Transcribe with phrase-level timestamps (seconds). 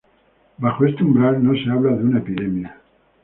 [0.57, 2.75] Bajo este umbral, no se habla de una epidemia.